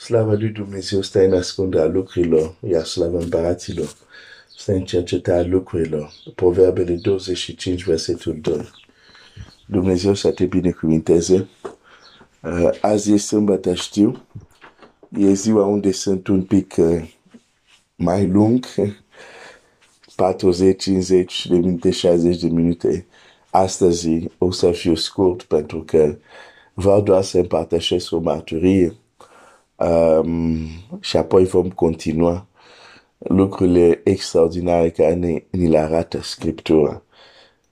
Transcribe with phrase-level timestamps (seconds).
[0.00, 3.94] Slava lui Dumnezeu stă în ascunderea lucrurilor, iar slava împăraților
[4.56, 6.12] stă în cercetarea lucrurilor.
[6.34, 8.70] Proverbele 25, versetul 2.
[9.66, 11.48] Dumnezeu să te binecuvinteze.
[12.42, 14.22] Uh, azi e sâmbătă, știu.
[15.18, 17.10] E ziua unde sunt un pic uh,
[17.96, 18.66] mai lung,
[20.16, 23.06] 40, 50 de minute, 60 de minute.
[23.50, 26.16] Astăzi o să fiu scurt pentru că
[26.74, 28.99] vreau doar să împărtășesc o mărturie
[29.80, 30.58] um,
[31.00, 32.46] și apoi vom continua
[33.18, 37.02] lucrurile extraordinare care ne, ni le arată Scriptura.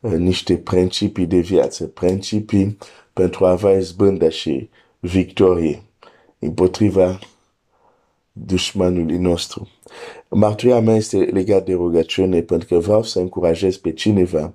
[0.00, 2.78] Uh, niște principii de viață, principii
[3.12, 4.68] pentru a avea izbândă și
[5.00, 5.82] victorie
[6.38, 7.18] împotriva
[8.32, 9.68] dușmanului nostru.
[10.28, 14.54] Mărturia mea este legată de rugăciune pentru că vreau să încurajez pe cineva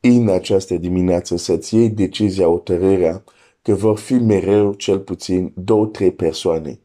[0.00, 3.24] în această dimineață să-ți iei decizia, hotărârea
[3.62, 6.78] că vor fi mereu cel puțin două, trei persoane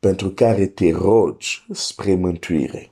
[0.00, 2.90] pentru care te rogi spre mântuire.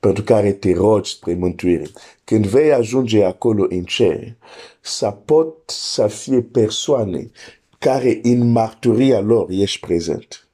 [0.00, 1.86] Pentru care te rogi spre mântuire.
[2.24, 4.36] Când vei ajunge acolo în cer,
[4.80, 7.30] să pot să fie persoane
[7.78, 10.48] care în marturia lor ești prezent.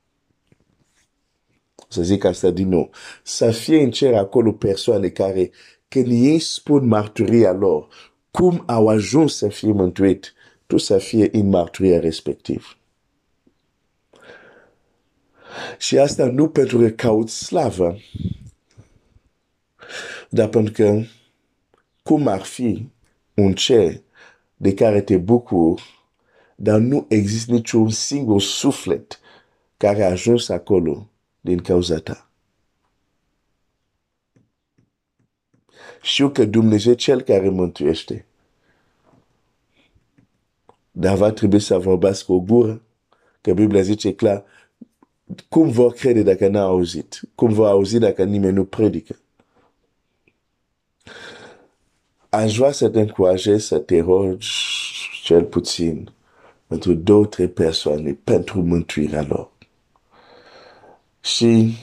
[1.89, 2.91] Să zic asta din nou.
[3.23, 5.51] Să fie în cer acolo persoane care,
[5.89, 7.89] când ei spun marturia lor,
[8.31, 10.35] cum au ajuns să fie mântuit,
[10.67, 12.79] tu să fie în marturia respectiv.
[15.79, 17.97] Și asta nu pentru că caut slavă,
[20.29, 21.03] dar pentru că
[22.03, 22.89] cum ar fi
[23.35, 24.01] un cer
[24.57, 25.83] de care te bucuri,
[26.57, 29.21] dar nu există niciun singur suflet
[29.77, 32.29] care a ajuns acolo din cauza ta.
[36.03, 38.27] Știu că Dumnezeu cel care mântuiește,
[40.91, 42.83] dar va trebui să vorbească o gură,
[43.41, 44.45] că Biblia zice clar,
[45.41, 47.21] cum vor crede dacă n-au auzit?
[47.35, 49.19] Cum vor auzi dacă nimeni nu predică?
[52.29, 54.49] Aș vrea să te încurajez să te rogi
[55.23, 56.13] cel puțin
[56.67, 59.51] pentru două, trei persoane pentru mântuirea lor.
[61.21, 61.77] Și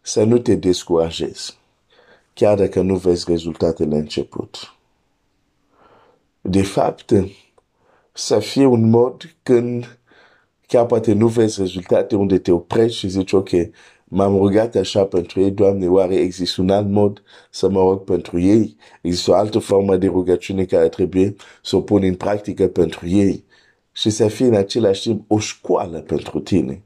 [0.00, 1.58] să nu te descurajezi,
[2.32, 4.74] chiar dacă nu vezi rezultatele început.
[6.40, 7.12] De fapt,
[8.12, 9.98] să fie un mod când
[10.66, 13.48] chiar poate nu vezi rezultate unde te oprești și zici, ok,
[14.04, 18.38] m-am rugat așa pentru ei, Doamne, oare există un alt mod să mă rog pentru
[18.38, 18.76] ei?
[19.02, 23.44] Există o altă formă de rugăciune care trebuie să o pun în practică pentru ei
[23.92, 26.82] și să fie în același timp o școală pentru tine.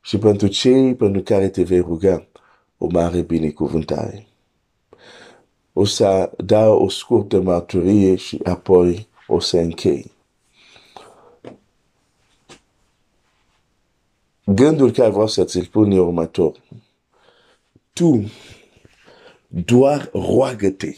[0.00, 2.26] Și pentru cei pentru care te vei ruga,
[2.78, 4.26] o mare binecuvântare.
[5.72, 10.10] O să dau o scurtă mărturie și apoi o să închei.
[14.54, 16.60] Gândul care vreau să ți-l pun e următor.
[17.92, 18.30] Tu
[19.46, 20.94] doar roagă-te.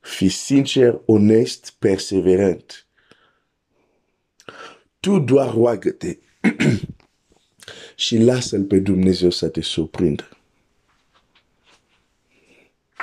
[0.00, 2.86] Fi sincer, onest, perseverent.
[5.00, 6.16] Tu doar roagă-te
[7.94, 10.28] și lasă-L pe Dumnezeu să te surprindă.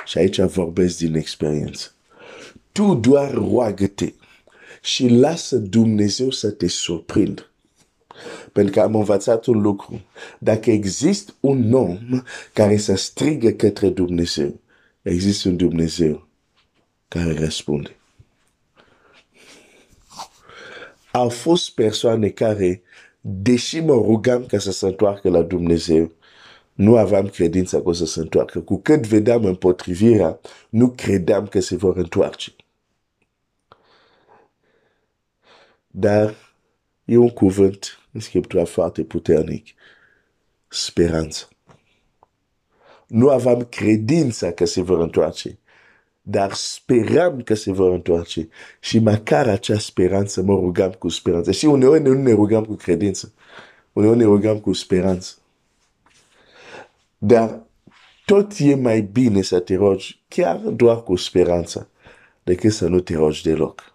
[0.04, 1.92] Și aici vorbesc din experiență.
[2.72, 4.12] Tu doar roagă-te
[4.82, 7.50] și lasă Dumnezeu să te surprindă.
[8.52, 10.00] Pentru că am învățat un lucru.
[10.38, 11.98] Dacă există un om
[12.52, 14.60] care să strigă către Dumnezeu,
[15.02, 16.28] există un Dumnezeu
[17.08, 17.96] care răspunde.
[21.12, 22.82] Au fost persoane care,
[23.20, 26.12] deși mă rugam ca să se întoarcă la Dumnezeu,
[26.72, 28.60] nu aveam credința că o să se întoarcă.
[28.60, 32.50] Cu cât vedeam împotrivirea, nu credeam că se vor întoarce.
[35.90, 36.34] Dar
[37.04, 39.66] e un cuvânt în Scriptura foarte puternic.
[40.68, 41.48] Speranță.
[43.06, 45.58] Nu aveam credința că se vor întoarce,
[46.22, 48.48] dar speram că se vor întoarce.
[48.80, 51.52] Și măcar acea speranță mă rugam cu speranță.
[51.52, 53.32] Și uneori nu ne rugam cu credință.
[53.92, 55.34] Uneori ne rugam cu speranță.
[57.18, 57.60] Dar
[58.24, 61.88] tot e mai bine să te rogi chiar doar cu speranță
[62.42, 63.94] decât să nu te rogi deloc.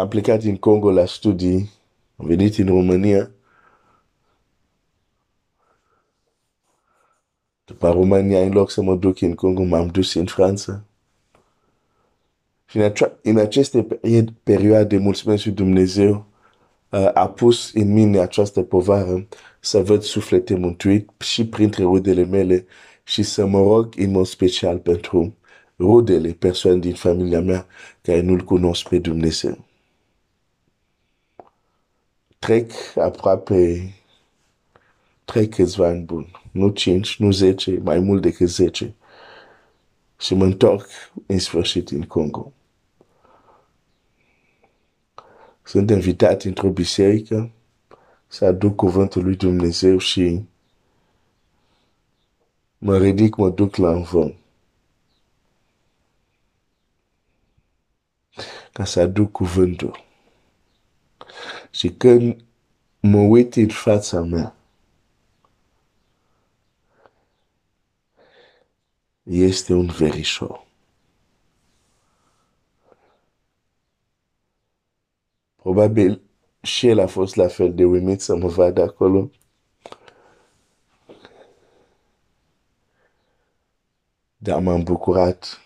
[0.00, 1.70] Am plecat din Congo la studii,
[2.16, 3.30] am venit în România.
[7.64, 10.82] După România, în loc să mă duc în Congo, m-am dus în Franța.
[12.66, 12.92] Și în,
[13.22, 13.86] în aceste
[14.42, 16.26] perioade, mulțumesc lui Dumnezeu,
[17.14, 19.26] a pus în mine această povară
[19.60, 22.66] să văd suflete mântuit și printre rudele mele
[23.02, 25.36] și să mă rog în mod special pentru
[25.78, 27.66] rudele persoane din familia mea
[28.02, 29.68] care nu-L cunosc pe Dumnezeu.
[32.40, 33.94] Trec aproape,
[35.24, 38.94] trec câțiva ani buni, nu cinci, nu zece, mai mult decât zece.
[40.18, 40.88] Și mă întorc
[41.26, 42.52] în sfârșit în Congo.
[45.62, 47.50] Sunt invitat într-o biserică
[48.26, 50.44] să aduc cuvântul lui Dumnezeu și
[52.78, 54.34] mă ridic, mă duc la învon.
[58.72, 60.08] Ca să aduc cuvântul.
[61.70, 62.44] Și când
[63.00, 64.54] mă uit în fața mea,
[69.22, 70.68] este un verișor.
[75.56, 76.20] Probabil
[76.62, 79.30] și el a fost la fel de uimit să mă vadă acolo.
[84.36, 85.60] Dar m-am bucurat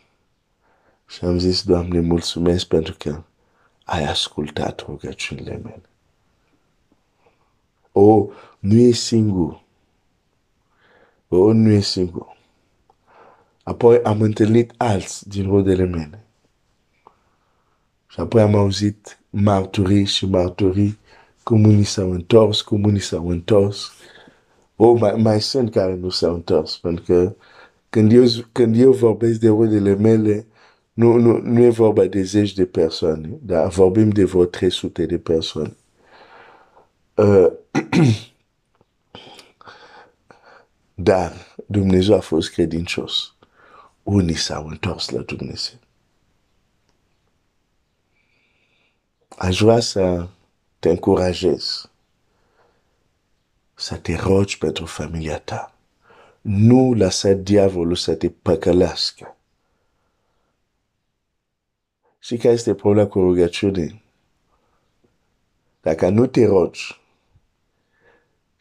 [1.06, 3.22] și am zis, Doamne, mulțumesc pentru că
[3.84, 5.94] ai ascultat rugăciunile mele.
[7.96, 8.26] O,
[8.58, 9.64] nu e singur.
[11.29, 12.37] O, nu e singur.
[13.62, 16.25] Apoi am întâlnit alți din rodele mele.
[18.06, 20.99] Și apoi am auzit marturii și marturii
[21.43, 23.93] cum unii s-au întors, cum unii s-au întors.
[24.76, 27.35] O, mai, mai sunt care nu s-au întors, pentru că
[27.90, 30.47] când eu, când eu vorbesc de rodele mele,
[30.93, 35.19] nu, nu, nu e vorba de zeci de persoane, dar vorbim de vreo 300 de
[35.19, 35.76] persoane.
[37.14, 37.47] Uh,
[40.94, 41.32] dar
[41.67, 43.35] Dumnezeu a fost credincios.
[44.02, 45.79] Unii s-au întors la Dumnezeu.
[49.29, 50.29] Aș vrea să
[50.79, 51.88] te încurajez
[53.75, 55.75] să te rogi pentru familia ta.
[56.40, 59.37] Nu lăsa diavolul să te păcălească.
[62.19, 64.02] Și care este problema cu rugăciune?
[65.81, 67.00] Dacă nu te rogi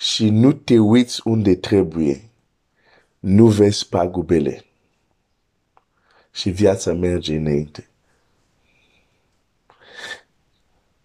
[0.03, 2.29] și nu te uiți unde trebuie,
[3.19, 4.65] nu vezi pagubele
[6.31, 7.87] și viața merge înainte.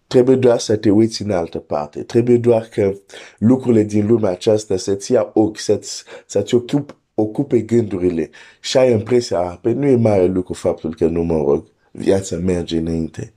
[0.07, 2.03] Trebuie doar să te uiți în altă parte.
[2.03, 2.93] Trebuie doar că
[3.37, 8.29] lucrurile din lumea aceasta să-ți ia ochi, să-ți, să-ți ocup, ocupe gândurile
[8.59, 12.35] și ai impresia, pe păi nu e mare lucru faptul că nu mă rog, viața
[12.37, 13.33] merge înainte.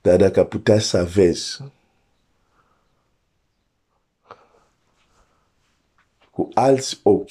[0.00, 1.58] Dar dacă putea să vezi
[6.36, 7.30] cu alți ochi,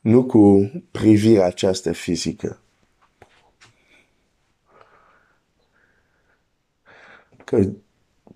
[0.00, 2.60] nu cu privirea aceasta fizică,
[7.44, 7.68] că,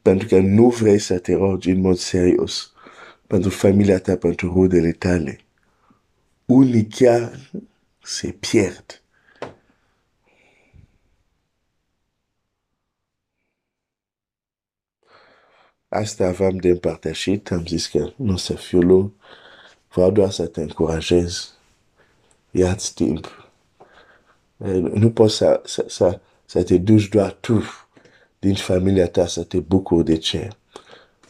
[0.03, 2.73] pentru că nu vrei să te rogi în mod serios
[3.27, 5.41] pentru familia ta, pentru rudele tale.
[6.45, 7.51] Unii chiar
[8.03, 9.00] se pierd.
[15.93, 19.11] Asta aveam de împărtășit, am zis că nu o să fiu lung,
[19.93, 21.55] vreau doar să te încurajez,
[22.51, 23.51] ia-ți timp.
[24.93, 27.63] Nu poți să, să, să, să te duci doar tu
[28.39, 30.49] din familia ta să te bucuri de ce?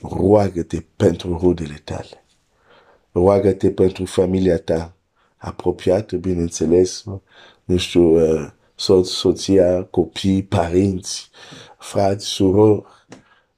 [0.00, 2.24] Roagă-te pentru rudele tale.
[3.12, 4.92] Roagă-te pentru familia ta
[5.36, 7.04] apropiată, bineînțeles,
[7.64, 11.30] nu știu, uh, soț, soția, copii, părinți,
[11.78, 12.84] frați, surori.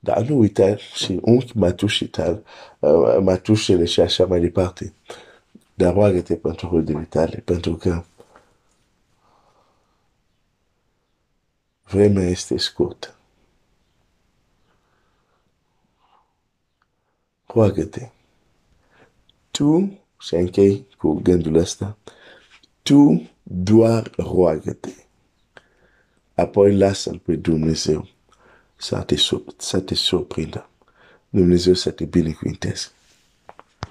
[0.05, 2.43] Dar nu uita și unchi, matușii tal,
[2.79, 4.93] uh, matușele și așa mai departe.
[5.75, 8.03] Dar roagă-te pentru rudele tale, pentru că
[11.85, 13.17] vremea este scurtă.
[17.53, 18.09] roagă-te.
[19.51, 21.97] Tu, și închei cu gândul ăsta,
[22.83, 24.93] tu doar roagă-te.
[26.35, 28.09] Apoi lasă-L pe Dumnezeu
[28.83, 29.17] să te,
[29.57, 30.69] să te surprindă.
[31.29, 32.89] Dumnezeu să te binecuvinteze.